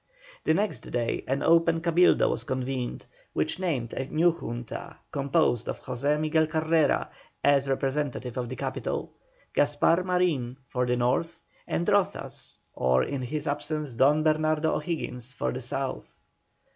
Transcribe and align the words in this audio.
The 0.45 0.55
next 0.55 0.79
day 0.79 1.23
an 1.27 1.43
open 1.43 1.79
Cabildo 1.79 2.27
was 2.31 2.43
convened, 2.43 3.05
which 3.33 3.59
named 3.59 3.93
a 3.93 4.05
new 4.05 4.31
Junta, 4.31 4.97
composed 5.11 5.69
of 5.69 5.83
José 5.83 6.19
Miguel 6.19 6.47
Carrera, 6.47 7.11
as 7.43 7.69
representative 7.69 8.35
of 8.35 8.49
the 8.49 8.55
capital, 8.55 9.11
Gaspar 9.53 10.03
Marin 10.03 10.57
for 10.67 10.87
the 10.87 10.97
North, 10.97 11.41
and 11.67 11.85
Rozas, 11.87 12.57
or 12.73 13.03
in 13.03 13.21
his 13.21 13.45
absence 13.47 13.93
Don 13.93 14.23
Bernardo 14.23 14.73
O'Higgins, 14.73 15.33
for 15.33 15.51
the 15.51 15.61
South. 15.61 16.17